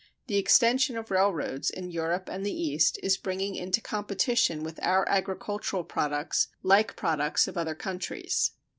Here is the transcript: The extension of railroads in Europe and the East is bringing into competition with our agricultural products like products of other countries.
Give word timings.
The 0.25 0.39
extension 0.39 0.97
of 0.97 1.11
railroads 1.11 1.69
in 1.69 1.91
Europe 1.91 2.27
and 2.27 2.43
the 2.43 2.51
East 2.51 2.97
is 3.03 3.17
bringing 3.17 3.53
into 3.53 3.81
competition 3.81 4.63
with 4.63 4.79
our 4.81 5.07
agricultural 5.07 5.83
products 5.83 6.47
like 6.63 6.95
products 6.95 7.47
of 7.47 7.55
other 7.55 7.75
countries. 7.75 8.49